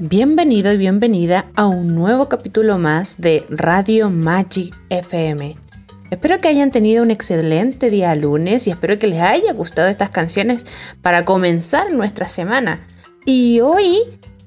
Bienvenido 0.00 0.72
y 0.72 0.76
bienvenida 0.76 1.46
a 1.56 1.66
un 1.66 1.88
nuevo 1.88 2.28
capítulo 2.28 2.78
más 2.78 3.20
de 3.20 3.44
Radio 3.50 4.10
Magic 4.10 4.72
FM. 4.90 5.56
Espero 6.12 6.38
que 6.38 6.46
hayan 6.46 6.70
tenido 6.70 7.02
un 7.02 7.10
excelente 7.10 7.90
día 7.90 8.14
lunes 8.14 8.68
y 8.68 8.70
espero 8.70 8.96
que 8.96 9.08
les 9.08 9.20
haya 9.20 9.52
gustado 9.54 9.88
estas 9.88 10.10
canciones 10.10 10.66
para 11.02 11.24
comenzar 11.24 11.90
nuestra 11.92 12.28
semana. 12.28 12.86
Y 13.26 13.58
hoy 13.60 13.98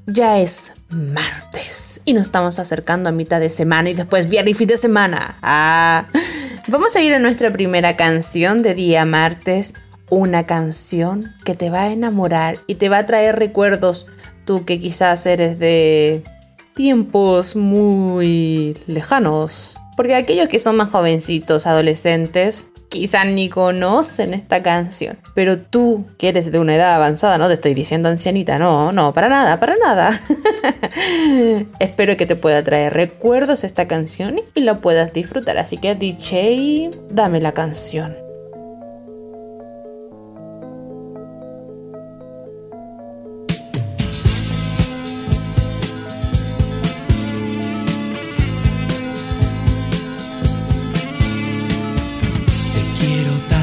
ya 0.08 0.40
es 0.40 0.72
martes 0.90 2.02
y 2.06 2.14
nos 2.14 2.28
estamos 2.28 2.58
acercando 2.58 3.10
a 3.10 3.12
mitad 3.12 3.42
de 3.42 3.50
semana 3.50 3.90
y 3.90 3.94
después 3.94 4.30
viernes 4.30 4.52
y 4.52 4.58
fin 4.58 4.68
de 4.70 4.78
semana. 4.78 5.38
Ah, 5.42 6.08
vamos 6.70 6.96
a 6.96 7.02
ir 7.02 7.14
a 7.14 7.20
nuestra 7.20 7.52
primera 7.52 7.98
canción 7.98 8.62
de 8.62 8.74
día 8.74 9.04
martes. 9.04 9.74
Una 10.10 10.46
canción 10.46 11.36
que 11.44 11.56
te 11.56 11.70
va 11.70 11.84
a 11.84 11.92
enamorar 11.92 12.60
y 12.68 12.76
te 12.76 12.88
va 12.88 13.00
a 13.00 13.06
traer 13.06 13.38
recuerdos 13.38 14.08
tú 14.46 14.66
que 14.66 14.80
quizás 14.80 15.26
eres 15.26 15.60
de 15.60 16.24
tiempos 16.74 17.56
muy 17.56 18.76
lejanos. 18.88 19.78
Porque 19.98 20.16
aquellos 20.16 20.48
que 20.48 20.60
son 20.60 20.78
más 20.78 20.90
jovencitos, 20.90 21.68
adolescentes, 21.68 22.72
quizás 22.90 23.26
ni 23.26 23.50
conocen 23.50 24.34
esta 24.34 24.64
canción. 24.64 25.18
Pero 25.34 25.60
tú, 25.60 26.06
que 26.18 26.30
eres 26.30 26.52
de 26.52 26.60
una 26.60 26.76
edad 26.76 26.96
avanzada, 26.96 27.38
no 27.38 27.48
te 27.48 27.54
estoy 27.54 27.74
diciendo 27.74 28.10
ancianita, 28.10 28.58
no, 28.58 28.92
no, 28.92 29.14
para 29.14 29.30
nada, 29.30 29.60
para 29.60 29.76
nada. 29.78 30.20
Espero 31.80 32.18
que 32.18 32.26
te 32.26 32.36
pueda 32.36 32.64
traer 32.64 32.94
recuerdos 32.94 33.64
esta 33.64 33.88
canción 33.88 34.42
y 34.54 34.62
la 34.62 34.82
puedas 34.82 35.14
disfrutar. 35.14 35.58
Así 35.58 35.78
que 35.78 35.96
DJ, 35.96 36.92
dame 37.10 37.42
la 37.42 37.54
canción. 37.54 38.31
quiero 53.02 53.32
tanto. 53.50 53.61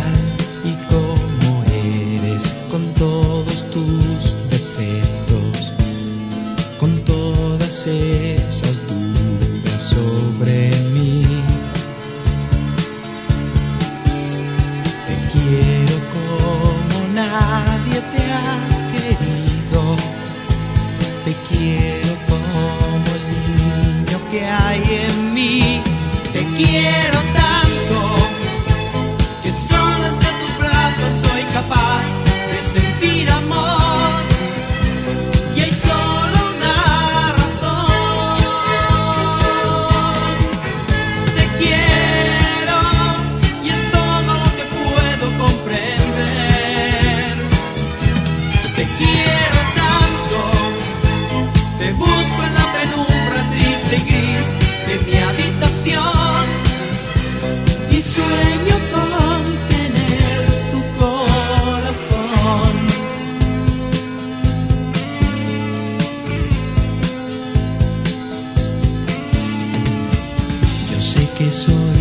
que 71.38 71.52
soy. 71.52 71.97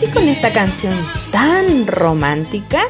Esta 0.00 0.52
canción 0.52 0.94
tan 1.32 1.88
romántica, 1.88 2.80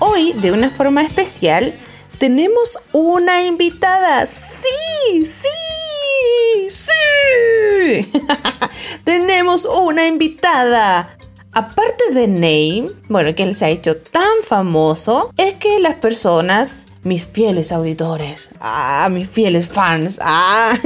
hoy 0.00 0.32
de 0.32 0.50
una 0.50 0.70
forma 0.70 1.02
especial 1.02 1.74
tenemos 2.18 2.78
una 2.92 3.42
invitada. 3.42 4.24
Sí, 4.24 5.26
sí, 5.26 5.48
sí. 6.68 8.10
tenemos 9.04 9.66
una 9.66 10.06
invitada. 10.06 11.18
Aparte 11.52 12.14
de 12.14 12.26
Name, 12.28 12.86
bueno, 13.10 13.34
que 13.34 13.42
él 13.42 13.54
se 13.54 13.66
ha 13.66 13.68
hecho 13.68 13.98
tan 13.98 14.42
famoso, 14.42 15.30
es 15.36 15.54
que 15.54 15.80
las 15.80 15.96
personas, 15.96 16.86
mis 17.02 17.26
fieles 17.26 17.72
auditores, 17.72 18.52
ah, 18.58 19.06
mis 19.10 19.28
fieles 19.28 19.68
fans, 19.68 20.18
ah, 20.22 20.78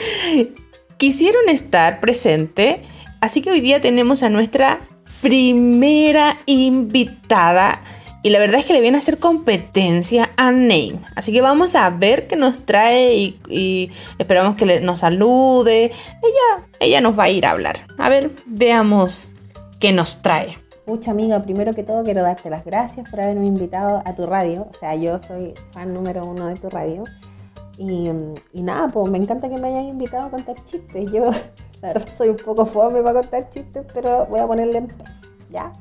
quisieron 0.98 1.48
estar 1.48 2.00
presente. 2.00 2.82
Así 3.20 3.42
que 3.42 3.50
hoy 3.50 3.60
día 3.60 3.80
tenemos 3.80 4.22
a 4.22 4.30
nuestra 4.30 4.80
primera 5.20 6.36
invitada 6.46 7.80
y 8.22 8.30
la 8.30 8.40
verdad 8.40 8.60
es 8.60 8.66
que 8.66 8.72
le 8.72 8.80
viene 8.80 8.96
a 8.96 8.98
hacer 8.98 9.18
competencia 9.18 10.30
a 10.36 10.50
Name. 10.50 11.00
Así 11.14 11.32
que 11.32 11.40
vamos 11.40 11.74
a 11.76 11.88
ver 11.90 12.26
qué 12.26 12.36
nos 12.36 12.66
trae 12.66 13.36
y, 13.48 13.90
esperamos 14.18 14.56
que 14.56 14.80
nos 14.80 15.00
salude. 15.00 15.84
Ella, 15.84 16.66
ella 16.80 17.00
nos 17.00 17.18
va 17.18 17.24
a 17.24 17.30
ir 17.30 17.46
a 17.46 17.52
hablar. 17.52 17.76
A 17.96 18.08
ver, 18.08 18.32
veamos 18.46 19.32
qué 19.78 19.92
nos 19.92 20.20
trae. 20.20 20.58
Mucha 20.86 21.12
amiga, 21.12 21.42
primero 21.42 21.72
que 21.74 21.84
todo 21.84 22.02
quiero 22.02 22.22
darte 22.22 22.50
las 22.50 22.64
gracias 22.64 23.08
por 23.08 23.20
haberme 23.20 23.46
invitado 23.46 24.02
a 24.04 24.14
tu 24.14 24.24
radio. 24.24 24.68
O 24.70 24.78
sea, 24.78 24.96
yo 24.96 25.18
soy 25.18 25.54
fan 25.70 25.94
número 25.94 26.24
uno 26.24 26.46
de 26.46 26.54
tu 26.56 26.68
radio. 26.70 27.04
Y, 27.78 28.10
nada, 28.60 28.88
pues 28.88 29.08
me 29.10 29.18
encanta 29.18 29.48
que 29.48 29.58
me 29.58 29.68
hayan 29.68 29.86
invitado 29.86 30.24
a 30.24 30.30
contar 30.30 30.56
chistes. 30.64 31.12
Yo, 31.12 31.30
soy 32.16 32.30
un 32.30 32.36
poco 32.36 32.66
fome 32.66 33.02
para 33.02 33.20
contar 33.20 33.50
chistes, 33.50 33.86
pero 33.92 34.26
voy 34.26 34.40
a 34.40 34.46
ponerle 34.46 34.78
en 34.78 34.92
¿ya? 35.50 35.72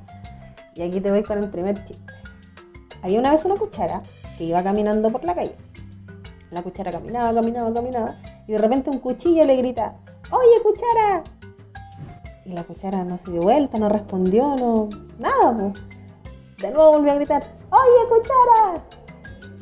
Y 0.76 0.84
aquí 0.84 1.02
te 1.02 1.10
voy 1.10 1.24
con 1.24 1.40
el 1.40 1.50
primer 1.50 1.84
chiste. 1.84 2.14
Había 3.02 3.20
una 3.20 3.32
vez 3.32 3.44
una 3.46 3.56
cuchara 3.56 4.02
que 4.38 4.44
iba 4.44 4.64
caminando 4.64 5.12
por 5.12 5.24
la 5.24 5.36
calle. 5.36 5.56
La 6.52 6.62
cuchara 6.62 6.92
caminaba, 6.92 7.34
caminaba, 7.34 7.74
caminaba. 7.74 8.16
Y 8.48 8.54
de 8.54 8.58
repente 8.58 8.90
un 8.90 9.00
cuchillo 9.00 9.44
le 9.44 9.56
grita, 9.56 9.96
¡Oye, 10.32 10.62
cuchara! 10.64 11.24
Y 12.46 12.54
la 12.54 12.64
cuchara 12.64 13.04
no 13.04 13.18
se 13.18 13.32
dio 13.32 13.42
vuelta, 13.42 13.78
no 13.78 13.90
respondió, 13.90 14.56
no. 14.56 14.90
nada, 15.20 15.56
pues. 15.58 15.82
De 16.62 16.72
nuevo 16.72 16.94
volvió 16.94 17.12
a 17.12 17.16
gritar, 17.16 17.44
¡Oye, 17.72 18.10
cuchara! 18.10 18.84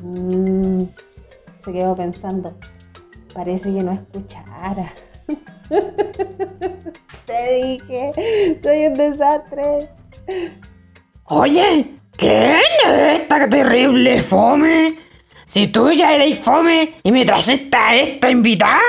Mm, 0.02 0.84
se 1.64 1.74
quedó 1.74 1.96
pensando, 1.96 2.54
parece 3.34 3.74
que 3.74 3.84
no 3.84 3.92
es 3.92 4.02
cuchara. 4.14 4.92
Te 7.26 7.54
dije, 7.64 8.58
soy 8.62 8.86
un 8.88 8.94
desastre. 8.94 9.90
Oye, 11.26 11.96
¿Quién 12.18 12.62
es 12.86 13.20
esta 13.20 13.50
terrible 13.50 14.22
fome? 14.22 14.96
Si 15.46 15.68
tú 15.68 15.92
ya 15.92 16.14
eres 16.16 16.40
fome 16.40 16.94
y 17.04 17.12
me 17.12 17.26
trajiste 17.26 17.76
a 17.76 17.96
esta 17.96 18.30
invitada. 18.30 18.80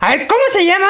A 0.00 0.10
ver, 0.10 0.26
¿cómo 0.26 0.42
se 0.52 0.64
llama? 0.64 0.88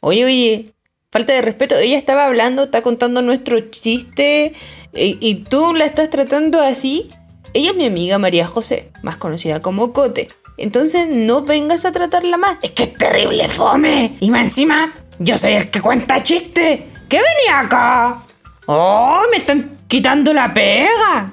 Oye, 0.00 0.24
oye, 0.24 0.72
falta 1.10 1.34
de 1.34 1.42
respeto. 1.42 1.76
Ella 1.76 1.98
estaba 1.98 2.26
hablando, 2.26 2.64
está 2.64 2.82
contando 2.82 3.20
nuestro 3.20 3.60
chiste 3.70 4.54
y, 4.94 5.34
tú 5.48 5.74
la 5.74 5.84
estás 5.84 6.08
tratando 6.08 6.60
así. 6.62 7.10
Ella 7.52 7.70
es 7.70 7.76
mi 7.76 7.86
amiga 7.86 8.18
María 8.18 8.46
José, 8.46 8.90
más 9.02 9.18
conocida 9.18 9.60
como 9.60 9.92
Cote. 9.92 10.28
Entonces 10.60 11.08
no 11.08 11.42
vengas 11.42 11.86
a 11.86 11.92
tratarla 11.92 12.36
más. 12.36 12.58
Es 12.60 12.72
que 12.72 12.82
es 12.84 12.94
terrible 12.94 13.48
fome. 13.48 14.16
Y 14.20 14.30
más 14.30 14.42
encima, 14.42 14.92
yo 15.18 15.38
soy 15.38 15.52
el 15.54 15.70
que 15.70 15.80
cuenta 15.80 16.22
chiste. 16.22 16.86
¿Qué 17.08 17.16
venía 17.16 17.60
acá? 17.60 18.22
¡Oh, 18.66 19.22
me 19.30 19.38
están 19.38 19.78
quitando 19.88 20.34
la 20.34 20.52
pega! 20.52 21.32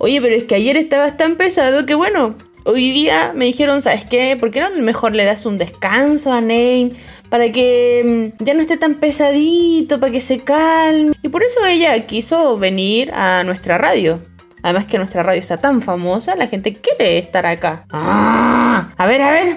Oye, 0.00 0.20
pero 0.22 0.34
es 0.34 0.44
que 0.44 0.54
ayer 0.54 0.76
estabas 0.78 1.18
tan 1.18 1.36
pesado 1.36 1.84
que 1.84 1.94
bueno, 1.94 2.34
hoy 2.64 2.90
día 2.90 3.32
me 3.36 3.44
dijeron, 3.44 3.82
¿sabes 3.82 4.06
qué? 4.06 4.36
¿Por 4.40 4.50
qué 4.50 4.60
no 4.60 4.70
mejor 4.80 5.14
le 5.14 5.26
das 5.26 5.44
un 5.44 5.58
descanso 5.58 6.32
a 6.32 6.40
Name? 6.40 6.92
Para 7.28 7.52
que 7.52 8.32
mm, 8.40 8.44
ya 8.44 8.54
no 8.54 8.62
esté 8.62 8.78
tan 8.78 8.94
pesadito, 8.94 10.00
para 10.00 10.10
que 10.10 10.22
se 10.22 10.40
calme. 10.40 11.14
Y 11.22 11.28
por 11.28 11.44
eso 11.44 11.64
ella 11.66 12.06
quiso 12.06 12.56
venir 12.56 13.12
a 13.12 13.44
nuestra 13.44 13.76
radio. 13.76 14.18
Además 14.62 14.86
que 14.86 14.98
nuestra 14.98 15.22
radio 15.22 15.40
está 15.40 15.56
tan 15.56 15.82
famosa, 15.82 16.36
la 16.36 16.46
gente 16.46 16.72
quiere 16.72 17.18
estar 17.18 17.44
acá. 17.46 17.86
¡Ah! 17.90 18.90
A 18.96 19.06
ver, 19.06 19.22
a 19.22 19.30
ver. 19.30 19.56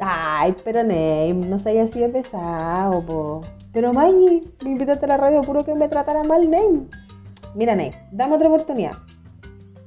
Ay, 0.00 0.54
pero 0.64 0.82
Name, 0.82 1.46
no 1.46 1.58
seas 1.58 1.90
así 1.90 1.98
de 2.00 2.08
pesado, 2.08 3.04
po. 3.04 3.42
Pero 3.72 3.92
Maggie, 3.92 4.42
me 4.64 4.70
invitaste 4.70 5.04
a 5.04 5.08
la 5.08 5.16
radio 5.16 5.40
puro 5.42 5.64
que 5.64 5.74
me 5.74 5.88
tratara 5.88 6.22
mal, 6.24 6.50
Name. 6.50 6.86
Mira, 7.54 7.74
Name, 7.74 7.92
dame 8.12 8.36
otra 8.36 8.48
oportunidad. 8.48 8.92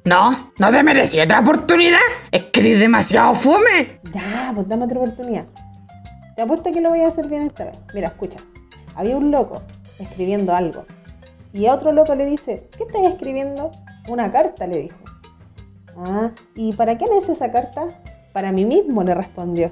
No, 0.03 0.51
no 0.57 0.71
te 0.71 0.83
merecí 0.83 1.19
otra 1.19 1.39
oportunidad. 1.39 1.99
Es 2.31 2.43
que 2.49 2.59
eres 2.59 2.79
demasiado 2.79 3.33
fome. 3.35 3.99
Ya, 4.13 4.51
pues 4.53 4.67
dame 4.67 4.85
otra 4.85 4.99
oportunidad. 4.99 5.45
Te 6.35 6.41
apuesto 6.41 6.71
que 6.71 6.81
lo 6.81 6.89
voy 6.89 7.01
a 7.01 7.07
hacer 7.07 7.27
bien 7.27 7.43
esta 7.43 7.65
vez. 7.65 7.77
Mira, 7.93 8.07
escucha. 8.07 8.39
Había 8.95 9.15
un 9.15 9.31
loco 9.31 9.61
escribiendo 9.99 10.53
algo. 10.53 10.85
Y 11.53 11.67
a 11.67 11.73
otro 11.75 11.91
loco 11.91 12.15
le 12.15 12.25
dice, 12.25 12.67
¿qué 12.77 12.83
estás 12.83 13.03
escribiendo? 13.03 13.71
Una 14.07 14.31
carta, 14.31 14.67
le 14.67 14.83
dijo. 14.83 14.97
Ah, 15.97 16.31
¿y 16.55 16.73
para 16.73 16.97
quién 16.97 17.11
es 17.13 17.29
esa 17.29 17.51
carta? 17.51 18.01
Para 18.33 18.51
mí 18.51 18.65
mismo, 18.65 19.03
le 19.03 19.13
respondió. 19.13 19.71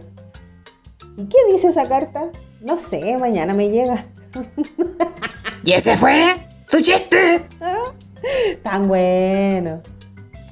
¿Y 1.17 1.25
qué 1.25 1.37
dice 1.51 1.67
esa 1.67 1.87
carta? 1.87 2.29
No 2.61 2.77
sé, 2.77 3.17
mañana 3.17 3.53
me 3.53 3.69
llega. 3.69 4.05
¿Y 5.63 5.73
ese 5.73 5.97
fue 5.97 6.47
tu 6.69 6.81
chiste? 6.81 7.47
Tan 8.63 8.87
bueno. 8.87 9.81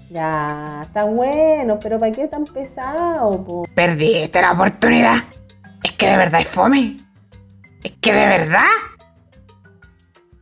Ya, 0.09 0.87
tan 0.93 1.15
bueno, 1.17 1.79
pero 1.79 1.99
¿para 1.99 2.11
qué 2.11 2.27
tan 2.27 2.45
pesado? 2.45 3.43
Po? 3.43 3.65
Perdiste 3.75 4.41
la 4.41 4.53
oportunidad. 4.53 5.17
Es 5.83 5.91
que 5.93 6.07
de 6.07 6.17
verdad 6.17 6.41
es 6.41 6.47
fome. 6.47 6.97
Es 7.83 7.93
que 7.99 8.13
de 8.13 8.25
verdad. 8.25 8.65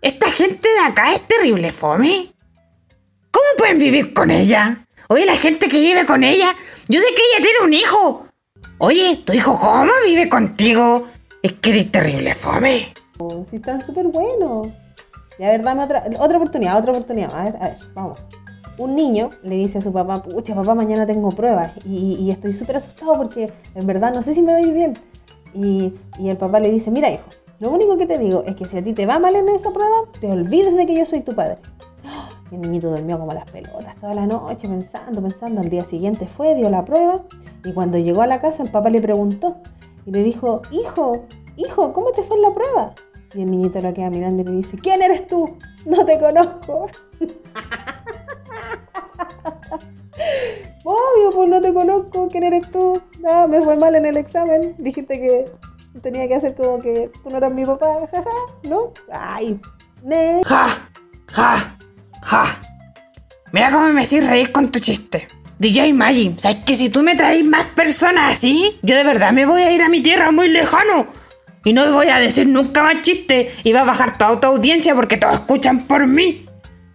Esta 0.02 0.30
gente 0.30 0.68
de 0.68 0.80
acá 0.88 1.14
es 1.14 1.22
terrible 1.26 1.72
fome. 1.72 2.35
¿Cómo 3.36 3.48
pueden 3.58 3.80
vivir 3.80 4.14
con 4.14 4.32
ella? 4.32 4.86
Oye, 5.10 5.26
la 5.26 5.36
gente 5.36 5.68
que 5.68 5.82
vive 5.82 6.06
con 6.06 6.24
ella. 6.24 6.56
Yo 6.88 7.02
sé 7.02 7.08
que 7.08 7.22
ella 7.34 7.44
tiene 7.44 7.66
un 7.66 7.74
hijo. 7.74 8.28
Oye, 8.78 9.24
¿tu 9.26 9.34
hijo 9.34 9.60
cómo 9.60 9.92
vive 10.06 10.30
contigo? 10.30 11.10
Es 11.44 11.52
que 11.52 11.72
eres 11.72 11.92
terrible 11.92 12.34
fome. 12.34 12.94
Oh, 13.20 13.46
sí, 13.50 13.58
están 13.58 13.82
súper 13.82 14.08
buenos. 14.08 14.70
Y 15.38 15.44
a 15.44 15.50
ver, 15.50 15.64
dame 15.64 15.84
otra, 15.84 16.06
otra 16.18 16.38
oportunidad, 16.38 16.78
otra 16.78 16.94
oportunidad. 16.94 17.30
A 17.38 17.44
ver, 17.44 17.56
a 17.58 17.68
ver, 17.72 17.78
vamos. 17.94 18.24
Un 18.78 18.96
niño 18.96 19.30
le 19.44 19.58
dice 19.58 19.80
a 19.80 19.82
su 19.82 19.92
papá, 19.92 20.24
pucha, 20.24 20.56
papá, 20.56 20.74
mañana 20.74 21.06
tengo 21.06 21.28
pruebas 21.28 21.74
y, 21.86 22.30
estoy 22.32 22.54
súper 22.54 22.78
asustado 22.78 23.16
porque 23.16 23.52
en 23.74 23.86
verdad 23.86 24.14
no 24.14 24.24
sé 24.24 24.34
si 24.34 24.42
me 24.42 24.54
va 24.54 24.60
a 24.60 24.62
ir 24.62 24.74
bien. 24.74 24.94
Y, 25.54 25.94
el 26.26 26.38
papá 26.38 26.62
le 26.62 26.72
dice, 26.72 26.90
mira 26.90 27.10
hijo, 27.12 27.26
lo 27.60 27.70
único 27.70 27.98
que 27.98 28.06
te 28.06 28.18
digo 28.18 28.46
es 28.48 28.56
que 28.56 28.64
si 28.64 28.78
a 28.78 28.84
ti 28.84 28.94
te 28.94 29.06
va 29.06 29.20
mal 29.20 29.36
en 29.36 29.50
esa 29.50 29.74
prueba, 29.74 30.06
te 30.22 30.32
olvides 30.32 30.74
de 30.74 30.86
que 30.86 30.96
yo 30.96 31.06
soy 31.06 31.20
tu 31.20 31.36
padre. 31.36 31.58
El 32.56 32.62
niñito 32.62 32.90
durmió 32.90 33.20
como 33.20 33.34
las 33.34 33.50
pelotas 33.52 33.96
toda 33.98 34.14
la 34.14 34.26
noche 34.26 34.68
pensando, 34.68 35.22
pensando. 35.22 35.62
Al 35.62 35.70
día 35.70 35.84
siguiente 35.84 36.26
fue, 36.26 36.56
dio 36.56 36.70
la 36.70 36.86
prueba 36.86 37.22
y 37.66 37.74
cuando 37.74 37.98
llegó 37.98 38.22
a 38.22 38.28
la 38.28 38.40
casa 38.40 38.64
el 38.64 38.72
papá 38.72 38.90
le 38.90 39.02
preguntó, 39.02 39.58
y 40.06 40.12
le 40.12 40.24
dijo, 40.24 40.62
hijo, 40.72 41.26
hijo, 41.58 41.92
¿cómo 41.92 42.12
te 42.12 42.24
fue 42.24 42.38
en 42.38 42.44
la 42.44 42.54
prueba? 42.54 42.94
Y 43.34 43.42
el 43.42 43.52
niñito 43.52 43.82
lo 43.82 43.94
queda 43.94 44.10
mirando 44.10 44.44
y 44.44 44.46
le 44.46 44.52
dice, 44.52 44.78
¿quién 44.78 45.02
eres 45.02 45.28
tú? 45.28 45.58
No 45.86 46.06
te 46.06 46.18
conozco. 46.20 46.88
Obvio, 50.86 51.32
pues 51.34 51.50
no 51.50 51.62
te 51.62 51.74
conozco, 51.74 52.28
¿quién 52.30 52.44
eres 52.44 52.72
tú? 52.72 53.02
No, 53.20 53.48
me 53.48 53.62
fue 53.62 53.76
mal 53.76 53.96
en 53.96 54.06
el 54.06 54.18
examen. 54.18 54.76
Dijiste 54.78 55.20
que 55.20 55.52
tenía 56.02 56.28
que 56.28 56.36
hacer 56.36 56.56
como 56.56 56.80
que 56.80 57.12
tú 57.24 57.30
no 57.32 57.38
eras 57.38 57.52
mi 57.52 57.66
papá, 57.66 58.08
¿no? 58.70 58.92
Ay, 59.12 59.60
ne. 60.04 60.42
Ja, 60.46 60.68
ja, 61.28 61.78
ja. 62.26 62.46
Mira 63.52 63.72
cómo 63.72 63.88
me 63.90 64.02
hacís 64.02 64.26
reír 64.26 64.52
con 64.52 64.70
tu 64.70 64.80
chiste. 64.80 65.28
DJ 65.60 65.94
Maggie, 65.94 66.34
¿sabes 66.38 66.58
que 66.66 66.76
si 66.76 66.90
tú 66.90 67.02
me 67.02 67.16
traes 67.16 67.46
más 67.46 67.64
personas 67.66 68.34
así, 68.34 68.78
yo 68.82 68.96
de 68.98 69.04
verdad 69.04 69.32
me 69.32 69.46
voy 69.46 69.62
a 69.62 69.72
ir 69.72 69.82
a 69.82 69.90
mi 69.90 70.02
tierra 70.02 70.32
muy 70.32 70.50
lejano? 70.50 71.08
Y 71.64 71.72
no 71.74 71.90
voy 71.94 72.10
a 72.10 72.20
decir 72.20 72.48
nunca 72.48 72.84
más 72.84 73.02
chiste 73.02 73.54
y 73.64 73.72
va 73.72 73.82
a 73.82 73.86
bajar 73.86 74.18
toda 74.18 74.40
tu 74.40 74.48
audiencia 74.48 74.94
porque 74.94 75.18
todos 75.18 75.36
escuchan 75.36 75.88
por 75.88 76.06
mí. 76.06 76.46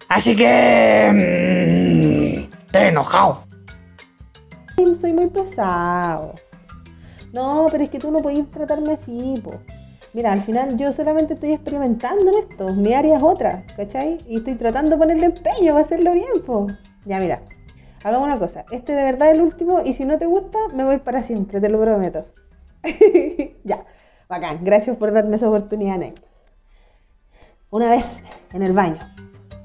Así 0.09 0.37
que... 0.37 1.11
Mmm, 1.13 2.53
estoy 2.67 2.89
enojado. 2.89 3.45
Soy 5.01 5.13
muy 5.13 5.29
pesado. 5.29 6.35
No, 7.33 7.69
pero 7.71 7.85
es 7.85 7.91
que 7.91 7.99
tú 7.99 8.11
no 8.11 8.19
podías 8.19 8.51
tratarme 8.51 8.93
así, 8.93 9.41
po. 9.43 9.61
Mira, 10.13 10.33
al 10.33 10.43
final 10.43 10.77
yo 10.77 10.93
solamente 10.93 11.35
estoy 11.35 11.53
experimentando 11.53 12.31
en 12.31 12.39
esto. 12.39 12.75
Mi 12.75 12.95
área 12.95 13.17
es 13.17 13.23
otra, 13.23 13.65
¿cachai? 13.77 14.19
Y 14.27 14.39
estoy 14.39 14.57
tratando 14.57 14.91
de 14.91 14.97
ponerle 14.97 15.27
empeño 15.27 15.73
para 15.73 15.85
hacerlo 15.85 16.13
bien, 16.13 16.43
po. 16.45 16.67
Ya, 17.05 17.21
mira. 17.21 17.43
Hagamos 18.03 18.29
una 18.29 18.39
cosa, 18.39 18.65
este 18.71 18.95
de 18.95 19.05
verdad 19.05 19.29
es 19.29 19.35
el 19.35 19.43
último 19.43 19.83
y 19.85 19.93
si 19.93 20.07
no 20.07 20.17
te 20.17 20.25
gusta, 20.25 20.59
me 20.73 20.85
voy 20.85 20.99
para 21.01 21.23
siempre, 21.23 21.61
te 21.61 21.69
lo 21.69 21.79
prometo. 21.79 22.25
ya, 23.65 23.85
bacán, 24.27 24.65
gracias 24.65 24.97
por 24.97 25.13
darme 25.13 25.37
esa 25.37 25.49
oportunidad, 25.49 25.99
Nick. 25.99 26.19
Una 27.69 27.91
vez 27.91 28.23
en 28.55 28.63
el 28.63 28.73
baño, 28.73 29.01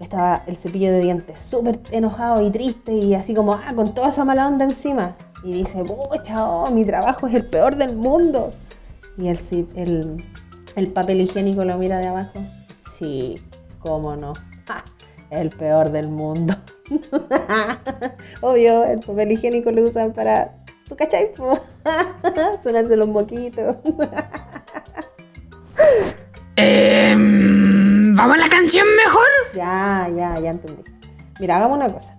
estaba 0.01 0.43
el 0.47 0.57
cepillo 0.57 0.91
de 0.91 0.99
dientes 0.99 1.39
súper 1.39 1.79
enojado 1.91 2.45
y 2.45 2.51
triste 2.51 2.91
y 2.91 3.15
así 3.15 3.33
como, 3.33 3.53
ah, 3.53 3.73
con 3.73 3.93
toda 3.93 4.09
esa 4.09 4.25
mala 4.25 4.47
onda 4.47 4.65
encima. 4.65 5.15
Y 5.45 5.53
dice, 5.53 5.85
pucha, 5.85 6.45
oh, 6.45 6.69
mi 6.71 6.83
trabajo 6.83 7.27
es 7.27 7.35
el 7.35 7.47
peor 7.47 7.77
del 7.77 7.95
mundo. 7.95 8.51
Y 9.17 9.29
el, 9.29 9.39
el, 9.75 10.25
el 10.75 10.91
papel 10.91 11.22
higiénico 11.22 11.63
lo 11.63 11.77
mira 11.77 12.00
de 12.00 12.07
abajo. 12.07 12.39
Sí, 12.98 13.36
cómo 13.79 14.15
no. 14.15 14.34
el 15.29 15.50
peor 15.50 15.91
del 15.91 16.10
mundo. 16.10 16.55
Obvio, 18.41 18.84
el 18.86 19.00
papel 19.00 19.31
higiénico 19.31 19.72
lo 19.72 19.84
usan 19.84 20.13
para. 20.13 20.55
¿Tú 20.88 20.95
cachai? 20.95 21.31
Sonarse 22.63 22.95
los 22.95 23.07
moquitos. 23.07 23.77
eh, 26.57 27.15
¿Vamos 27.15 28.36
a 28.36 28.39
la 28.39 28.50
canción 28.50 28.86
mejor? 29.03 29.27
Ya, 29.55 30.10
ya, 30.15 30.39
ya 30.39 30.51
entendí. 30.51 30.84
Mira, 31.39 31.57
hagamos 31.57 31.77
una 31.77 31.89
cosa. 31.89 32.15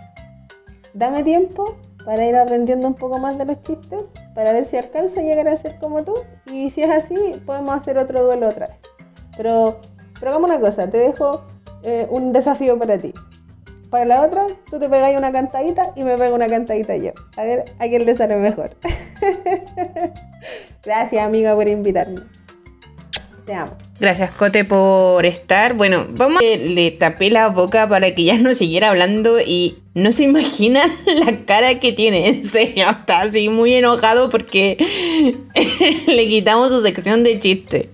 Dame 0.95 1.23
tiempo 1.23 1.77
para 2.05 2.27
ir 2.27 2.37
aprendiendo 2.37 2.87
un 2.87 2.95
poco 2.95 3.19
más 3.19 3.37
de 3.39 3.45
los 3.45 3.61
chistes, 3.63 4.11
para 4.37 4.53
ver 4.53 4.67
si 4.67 4.77
alcanzo 4.77 5.19
a 5.19 5.23
llegar 5.23 5.49
a 5.49 5.57
ser 5.57 5.79
como 5.79 6.05
tú. 6.05 6.15
Y 6.53 6.71
si 6.71 6.83
es 6.83 6.91
así, 6.91 7.17
podemos 7.47 7.73
hacer 7.73 7.97
otro 7.97 8.23
duelo 8.23 8.49
otra 8.49 8.67
vez. 8.67 8.77
Pero, 9.35 9.81
pero 10.21 10.31
hagamos 10.31 10.51
una 10.51 10.61
cosa, 10.61 10.89
te 10.89 10.99
dejo 10.99 11.43
eh, 11.83 12.07
un 12.11 12.35
desafío 12.35 12.79
para 12.79 12.99
ti. 12.99 13.15
Para 13.89 14.05
la 14.05 14.23
otra, 14.23 14.47
tú 14.71 14.79
te 14.79 14.91
pegáis 14.91 15.17
una 15.17 15.33
cantadita 15.33 15.93
y 15.97 16.05
me 16.05 16.19
pego 16.19 16.35
una 16.35 16.49
cantadita 16.49 16.95
yo. 16.97 17.13
A 17.39 17.45
ver 17.45 17.65
a 17.79 17.89
quién 17.89 18.05
le 18.05 18.15
sale 18.15 18.37
mejor. 18.37 18.77
Gracias, 20.85 21.27
amiga, 21.27 21.55
por 21.55 21.67
invitarme. 21.67 22.21
Te 23.47 23.55
amo. 23.55 23.77
Gracias, 24.01 24.33
Cote, 24.33 24.65
por 24.65 25.25
estar. 25.25 25.75
Bueno, 25.75 26.07
vamos. 26.11 26.43
Le 26.43 26.91
tapé 26.91 27.31
la 27.31 27.47
boca 27.47 27.89
para 27.89 28.13
que 28.13 28.25
ya 28.25 28.37
no 28.39 28.55
siguiera 28.55 28.91
hablando 28.91 29.41
y 29.41 29.79
no 29.95 30.11
se 30.11 30.25
imaginan 30.25 30.91
la 31.25 31.45
cara 31.45 31.79
que 31.79 31.93
tiene. 31.93 32.27
En 32.29 32.41
está 32.41 33.21
así 33.21 33.49
muy 33.49 33.73
enojado 33.75 34.31
porque 34.31 34.77
le 36.09 36.29
quitamos 36.29 36.73
su 36.73 36.83
sección 36.83 37.23
de 37.23 37.39
chiste. 37.39 37.89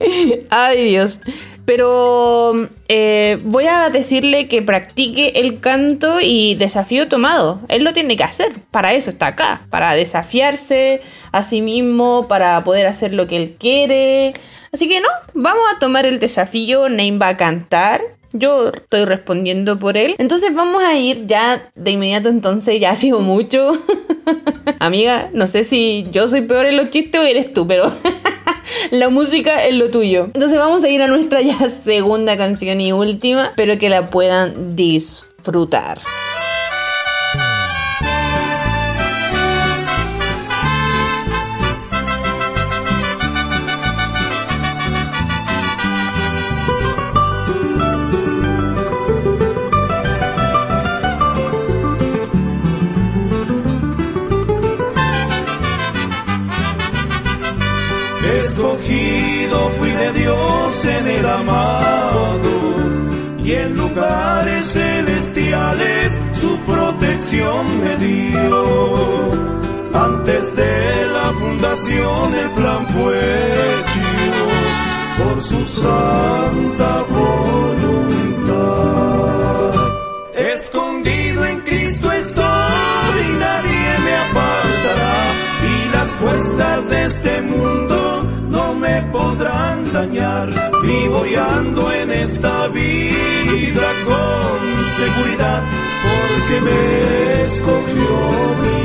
Ay, 0.48 0.84
Dios. 0.84 1.20
Pero 1.64 2.68
eh, 2.88 3.38
voy 3.44 3.66
a 3.66 3.88
decirle 3.88 4.48
que 4.48 4.62
practique 4.62 5.40
el 5.40 5.60
canto 5.60 6.20
y 6.20 6.54
desafío 6.56 7.08
tomado. 7.08 7.60
Él 7.68 7.84
lo 7.84 7.92
tiene 7.92 8.16
que 8.16 8.24
hacer. 8.24 8.52
Para 8.70 8.94
eso 8.94 9.10
está 9.10 9.28
acá. 9.28 9.62
Para 9.70 9.92
desafiarse 9.92 11.02
a 11.30 11.42
sí 11.42 11.62
mismo, 11.62 12.26
para 12.28 12.62
poder 12.64 12.86
hacer 12.86 13.14
lo 13.14 13.28
que 13.28 13.36
él 13.36 13.56
quiere. 13.58 14.34
Así 14.72 14.88
que 14.88 15.00
no, 15.00 15.08
vamos 15.34 15.62
a 15.74 15.78
tomar 15.78 16.04
el 16.06 16.18
desafío. 16.18 16.88
Name 16.88 17.18
va 17.18 17.28
a 17.28 17.36
cantar. 17.36 18.02
Yo 18.32 18.70
estoy 18.70 19.04
respondiendo 19.04 19.78
por 19.78 19.96
él. 19.96 20.16
Entonces 20.18 20.54
vamos 20.54 20.82
a 20.82 20.96
ir 20.96 21.26
ya 21.26 21.70
de 21.76 21.90
inmediato. 21.92 22.28
Entonces 22.28 22.80
ya 22.80 22.90
ha 22.90 22.96
sido 22.96 23.20
mucho. 23.20 23.72
Amiga, 24.80 25.30
no 25.32 25.46
sé 25.46 25.62
si 25.62 26.06
yo 26.10 26.26
soy 26.26 26.40
peor 26.40 26.66
en 26.66 26.76
los 26.76 26.90
chistes 26.90 27.20
o 27.20 27.24
eres 27.24 27.52
tú, 27.52 27.66
pero 27.68 27.92
la 28.90 29.08
música 29.08 29.64
es 29.64 29.74
lo 29.74 29.90
tuyo. 29.90 30.24
Entonces 30.26 30.58
vamos 30.58 30.84
a 30.84 30.88
ir 30.88 31.02
a 31.02 31.06
nuestra 31.06 31.40
ya 31.42 31.68
segunda 31.68 32.36
canción 32.36 32.80
y 32.80 32.92
última. 32.92 33.46
Espero 33.46 33.78
que 33.78 33.88
la 33.88 34.06
puedan 34.06 34.74
disfrutar. 34.74 36.00
Fui 59.52 59.90
de 59.90 60.12
Dios 60.12 60.84
en 60.84 61.06
el 61.06 61.26
amado 61.26 62.38
y 63.38 63.52
en 63.52 63.76
lugares 63.76 64.72
celestiales 64.72 66.18
su 66.32 66.58
protección 66.60 67.80
me 67.82 67.96
dio. 67.96 69.30
Antes 69.92 70.56
de 70.56 71.06
la 71.12 71.32
fundación 71.38 72.34
el 72.34 72.50
plan 72.52 72.86
fue 72.88 73.18
hecho 73.76 74.00
por 75.18 75.42
su 75.42 75.66
santa 75.66 77.04
voluntad. 77.10 77.82
Escondido 80.34 81.44
en 81.44 81.60
Cristo 81.60 82.10
estoy 82.10 82.42
y 82.42 83.32
nadie 83.38 83.98
me 84.04 84.14
apartará 84.30 85.14
y 85.72 85.88
las 85.92 86.10
fuerzas 86.12 86.88
de 86.88 87.04
este 87.04 87.42
mundo 87.42 88.01
me 88.82 89.00
podrán 89.12 89.90
dañar. 89.92 90.48
Y 90.82 91.34
ando 91.36 91.92
en 91.92 92.10
esta 92.10 92.66
vida 92.68 93.88
con 94.04 94.58
seguridad 95.00 95.62
porque 96.06 96.54
me 96.66 97.44
escogió 97.46 98.12
mi 98.62 98.80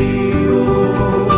Dios. 0.00 1.31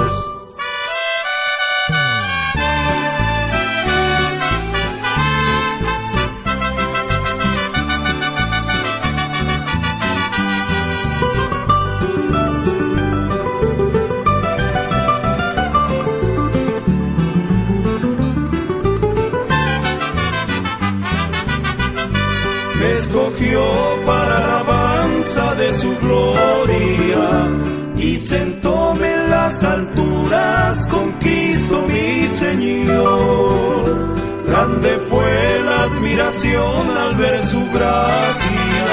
Escogió 23.34 23.64
para 24.06 24.38
la 24.40 24.60
alabanza 24.60 25.54
de 25.56 25.72
su 25.72 25.96
gloria 25.98 27.48
y 27.96 28.16
sentóme 28.16 29.12
en 29.12 29.30
las 29.30 29.64
alturas 29.64 30.86
con 30.86 31.12
Cristo 31.12 31.84
mi 31.88 32.28
Señor. 32.28 34.14
Grande 34.46 34.98
fue 35.08 35.60
la 35.64 35.82
admiración 35.84 36.96
al 36.96 37.14
ver 37.16 37.44
su 37.44 37.60
gracia 37.72 38.86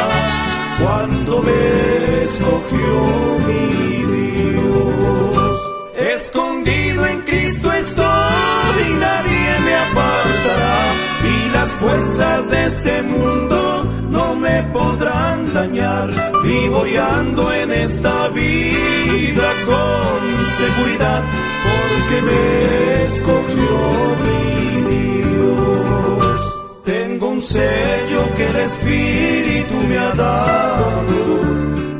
cuando 0.81 1.43
me 1.43 2.23
escogió 2.23 3.39
mi 3.47 4.03
Dios. 4.15 5.61
Escondido 6.15 7.05
en 7.05 7.21
Cristo 7.21 7.71
estoy 7.71 8.05
y 8.89 8.93
nadie 8.99 9.59
me 9.65 9.75
apartará 9.75 10.77
y 11.23 11.49
las 11.53 11.69
fuerzas 11.71 12.49
de 12.49 12.65
este 12.65 13.01
mundo 13.03 13.50
me 14.41 14.63
podrán 14.73 15.53
dañar. 15.53 16.09
Vivo 16.43 16.85
y 16.87 16.97
ando 16.97 17.53
en 17.53 17.71
esta 17.71 18.27
vida 18.29 19.49
con 19.65 20.19
seguridad 20.61 21.23
porque 21.67 22.15
me 22.27 23.05
escogió 23.05 23.73
mi 24.25 24.43
Dios. 24.91 26.33
Tengo 26.83 27.25
un 27.29 27.41
sello 27.41 28.21
que 28.35 28.45
el 28.47 28.55
Espíritu 28.55 29.75
me 29.87 29.97
ha 29.97 30.11
dado. 30.11 31.21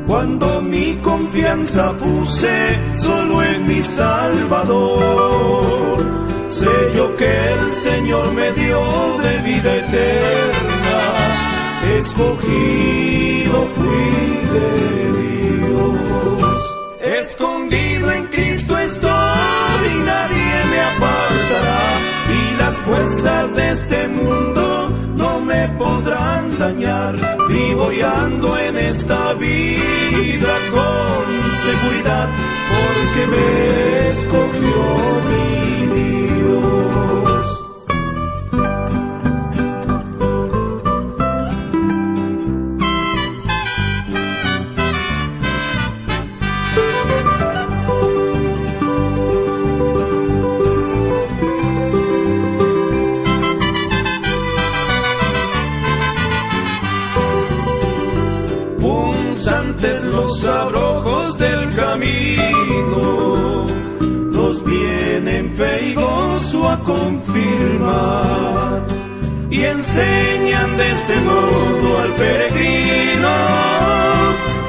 Cuando 0.06 0.60
mi 0.60 0.96
confianza 0.96 1.92
puse 1.96 2.78
solo 2.92 3.42
en 3.42 3.66
mi 3.66 3.82
Salvador 3.82 5.32
sello 6.52 7.16
que 7.16 7.52
el 7.54 7.72
Señor 7.72 8.32
me 8.34 8.52
dio 8.52 8.78
de 9.18 9.38
vida 9.38 9.76
eterna, 9.76 10.61
escogido 12.02 13.66
fui 13.74 14.12
de 14.54 14.68
Dios, 15.22 16.42
escondido 17.00 18.10
en 18.10 18.26
Cristo 18.26 18.76
estoy 18.76 19.90
nadie 20.04 20.54
me 20.72 20.80
apartará. 20.92 21.82
Y 22.38 22.56
las 22.60 22.76
fuerzas 22.86 23.54
de 23.54 23.72
este 23.72 24.08
mundo 24.08 24.90
no 25.14 25.40
me 25.40 25.68
podrán 25.78 26.58
dañar, 26.58 27.14
vivo 27.48 27.92
y 27.92 28.00
ando 28.00 28.58
en 28.58 28.76
esta 28.78 29.34
vida 29.34 30.54
con 30.76 31.24
seguridad 31.66 32.28
porque 32.72 33.20
me 33.32 34.10
escogió 34.10 34.78
mi 35.28 35.71
enseñan 69.94 70.76
de 70.78 70.90
este 70.90 71.16
modo 71.20 71.98
al 72.00 72.12
peregrino 72.14 73.34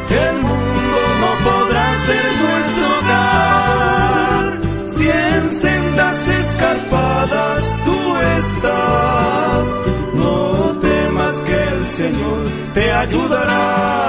que 0.10 0.20
el 0.30 0.36
mundo 0.36 1.00
no 1.24 1.32
podrá 1.50 1.96
ser 2.08 2.26
nuestro 2.44 2.86
hogar 3.00 4.60
si 4.86 5.10
en 5.10 5.52
sendas 5.52 6.28
escarpadas 6.28 7.76
tú 7.86 7.98
estás. 8.38 9.68
No 10.14 10.78
temas 10.80 11.38
que 11.42 11.56
el 11.56 11.88
Señor 11.88 12.44
te 12.74 12.92
ayudará. 12.92 14.03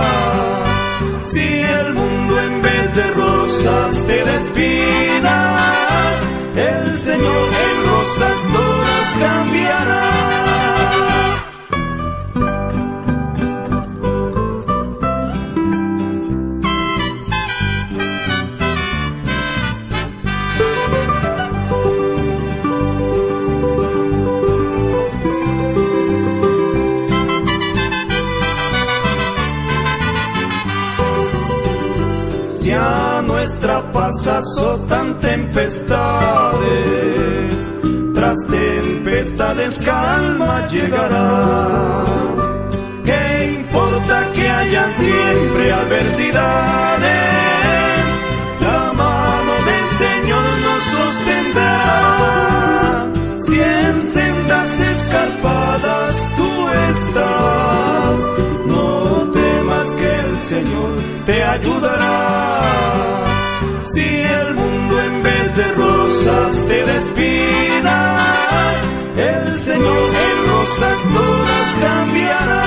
Paz 33.93 34.27
azotan 34.27 35.15
tempestades, 35.21 36.61
tras 38.15 38.47
tempestades 38.47 39.83
calma 39.83 40.67
llegará. 40.69 42.05
¿Qué 43.05 43.55
importa 43.59 44.27
que 44.35 44.49
haya 44.49 44.89
siempre 44.91 45.73
adversidades? 45.73 47.03
La 48.61 48.93
mano 48.93 49.53
del 49.71 49.89
Señor 50.03 50.45
nos 50.67 50.83
sostendrá. 50.99 51.77
Si 53.39 53.57
en 53.61 54.03
sendas 54.03 54.81
escarpadas 54.81 56.29
tú 56.37 56.51
estás, 56.91 58.17
no 58.67 59.31
temas 59.33 59.89
que 59.99 60.11
el 60.21 60.39
Señor 60.41 60.93
te 61.27 61.45
ayudará 61.45 62.84
si 63.87 64.01
el 64.01 64.55
mundo 64.55 65.03
en 65.03 65.23
vez 65.23 65.57
de 65.57 65.73
rosas 65.73 66.67
te 66.67 66.85
despinas, 66.85 68.77
el 69.17 69.55
Señor 69.55 70.11
en 70.27 70.39
rosas 70.53 70.99
todas 71.15 71.69
cambiará. 71.83 72.65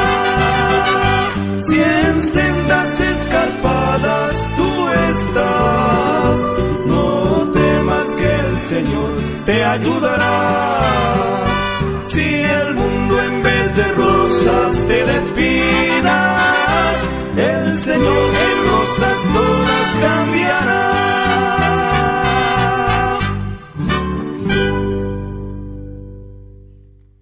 Si 1.67 1.81
en 1.81 2.23
sendas 2.23 2.99
escarpadas 2.99 4.47
tú 4.57 4.89
estás, 5.09 6.37
no 6.85 7.51
temas 7.51 8.07
que 8.19 8.35
el 8.45 8.57
Señor 8.61 9.11
te 9.45 9.63
ayudará. 9.63 11.43
Si 12.07 12.23
el 12.23 12.73
mundo 12.75 13.21
en 13.23 13.43
vez 13.43 13.75
de 13.75 13.91
rosas 13.93 14.87
te 14.87 15.05
despinas, 15.05 15.56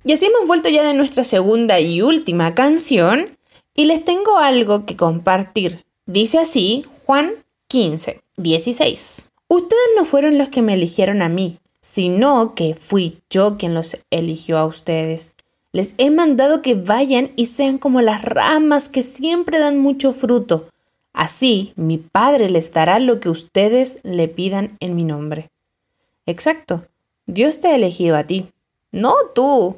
Y 0.08 0.14
así 0.14 0.28
hemos 0.28 0.46
vuelto 0.46 0.70
ya 0.70 0.84
de 0.84 0.94
nuestra 0.94 1.24
segunda 1.24 1.80
y 1.80 2.04
última 2.04 2.54
canción 2.54 3.36
y 3.74 3.86
les 3.86 4.06
tengo 4.06 4.38
algo 4.38 4.86
que 4.86 4.96
compartir. 4.96 5.84
Dice 6.06 6.38
así 6.38 6.86
Juan 7.08 7.32
15, 7.70 8.22
16. 8.38 9.32
Ustedes 9.48 9.88
no 9.98 10.06
fueron 10.06 10.38
los 10.38 10.50
que 10.50 10.62
me 10.62 10.76
eligieron 10.76 11.24
a 11.24 11.30
mí, 11.30 11.58
sino 11.82 12.54
que 12.54 12.76
fui 12.76 13.18
yo 13.32 13.58
quien 13.58 13.74
los 13.74 13.98
eligió 14.12 14.60
a 14.60 14.68
ustedes. 14.68 15.34
Les 15.72 15.96
he 15.98 16.12
mandado 16.12 16.62
que 16.62 16.76
vayan 16.76 17.32
y 17.36 17.48
sean 17.48 17.80
como 17.80 18.02
las 18.02 18.22
ramas 18.22 18.90
que 18.90 19.02
siempre 19.02 19.58
dan 19.58 19.80
mucho 19.80 20.14
fruto. 20.14 20.70
Así 21.14 21.74
mi 21.76 21.98
Padre 21.98 22.52
les 22.52 22.72
dará 22.72 23.00
lo 23.00 23.20
que 23.20 23.30
ustedes 23.30 24.02
le 24.04 24.28
pidan 24.28 24.78
en 24.80 24.96
mi 24.96 25.04
nombre. 25.04 25.50
Exacto. 26.28 26.86
Dios 27.26 27.60
te 27.60 27.70
ha 27.70 27.76
elegido 27.76 28.16
a 28.18 28.26
ti, 28.26 28.46
no 28.92 29.16
tú. 29.34 29.78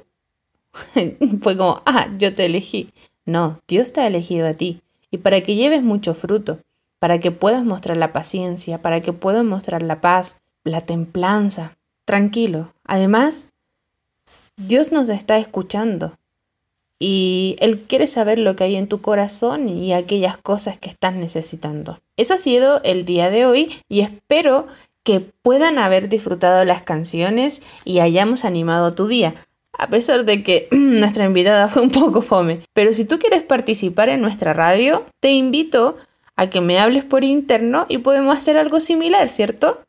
Fue 1.41 1.57
como, 1.57 1.81
ah, 1.85 2.07
yo 2.17 2.33
te 2.33 2.45
elegí. 2.45 2.89
No, 3.25 3.59
Dios 3.67 3.93
te 3.93 4.01
ha 4.01 4.07
elegido 4.07 4.47
a 4.47 4.53
ti. 4.53 4.81
Y 5.11 5.17
para 5.17 5.41
que 5.41 5.55
lleves 5.55 5.83
mucho 5.83 6.13
fruto, 6.13 6.59
para 6.99 7.19
que 7.19 7.31
puedas 7.31 7.63
mostrar 7.63 7.97
la 7.97 8.13
paciencia, 8.13 8.81
para 8.81 9.01
que 9.01 9.13
puedas 9.13 9.43
mostrar 9.43 9.83
la 9.83 10.01
paz, 10.01 10.41
la 10.63 10.81
templanza. 10.81 11.77
Tranquilo. 12.05 12.73
Además, 12.85 13.49
Dios 14.55 14.91
nos 14.91 15.09
está 15.09 15.37
escuchando. 15.37 16.13
Y 16.99 17.57
Él 17.59 17.81
quiere 17.81 18.07
saber 18.07 18.39
lo 18.39 18.55
que 18.55 18.63
hay 18.63 18.75
en 18.75 18.87
tu 18.87 19.01
corazón 19.01 19.69
y 19.69 19.93
aquellas 19.93 20.37
cosas 20.37 20.79
que 20.79 20.89
estás 20.89 21.13
necesitando. 21.13 21.99
Eso 22.15 22.33
ha 22.33 22.37
sido 22.39 22.81
el 22.83 23.05
día 23.05 23.29
de 23.29 23.45
hoy 23.45 23.71
y 23.87 24.01
espero 24.01 24.67
que 25.03 25.19
puedan 25.19 25.77
haber 25.77 26.09
disfrutado 26.09 26.65
las 26.65 26.81
canciones 26.81 27.61
y 27.85 27.99
hayamos 27.99 28.43
animado 28.45 28.93
tu 28.93 29.07
día 29.07 29.35
a 29.77 29.87
pesar 29.87 30.25
de 30.25 30.43
que 30.43 30.67
nuestra 30.71 31.25
invitada 31.25 31.67
fue 31.67 31.81
un 31.81 31.91
poco 31.91 32.21
fome. 32.21 32.61
Pero 32.73 32.93
si 32.93 33.05
tú 33.05 33.19
quieres 33.19 33.43
participar 33.43 34.09
en 34.09 34.21
nuestra 34.21 34.53
radio, 34.53 35.05
te 35.19 35.31
invito 35.31 35.97
a 36.35 36.47
que 36.47 36.61
me 36.61 36.79
hables 36.79 37.03
por 37.03 37.23
interno 37.23 37.85
y 37.89 37.97
podemos 37.99 38.37
hacer 38.37 38.57
algo 38.57 38.79
similar, 38.79 39.27
¿cierto? 39.27 39.81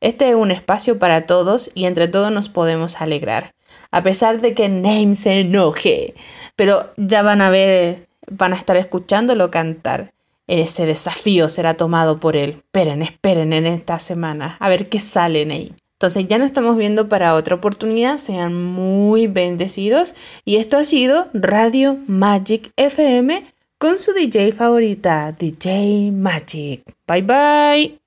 Este 0.00 0.30
es 0.30 0.34
un 0.34 0.50
espacio 0.50 0.98
para 0.98 1.26
todos 1.26 1.70
y 1.74 1.86
entre 1.86 2.08
todos 2.08 2.30
nos 2.30 2.48
podemos 2.48 3.00
alegrar. 3.00 3.54
A 3.90 4.02
pesar 4.02 4.40
de 4.40 4.54
que 4.54 4.68
Name 4.68 5.14
se 5.14 5.40
enoje, 5.40 6.14
pero 6.56 6.90
ya 6.96 7.22
van 7.22 7.40
a 7.40 7.50
ver, 7.50 8.08
van 8.30 8.52
a 8.52 8.56
estar 8.56 8.76
escuchándolo 8.76 9.50
cantar. 9.50 10.12
Ese 10.46 10.84
desafío 10.84 11.48
será 11.48 11.74
tomado 11.74 12.20
por 12.20 12.36
él. 12.36 12.62
Esperen, 12.64 13.02
esperen 13.02 13.52
en 13.52 13.66
esta 13.66 13.98
semana 13.98 14.56
a 14.60 14.68
ver 14.68 14.88
qué 14.88 14.98
sale 14.98 15.46
Name. 15.46 15.72
Entonces 15.94 16.26
ya 16.28 16.38
nos 16.38 16.46
estamos 16.46 16.76
viendo 16.76 17.08
para 17.08 17.34
otra 17.34 17.54
oportunidad. 17.54 18.18
Sean 18.18 18.54
muy 18.54 19.26
bendecidos. 19.26 20.14
Y 20.44 20.56
esto 20.56 20.76
ha 20.76 20.84
sido 20.84 21.28
Radio 21.32 21.98
Magic 22.06 22.72
FM 22.76 23.44
con 23.78 23.98
su 23.98 24.12
DJ 24.12 24.52
favorita, 24.52 25.32
DJ 25.32 26.10
Magic. 26.12 26.84
Bye 27.06 27.22
bye. 27.22 28.03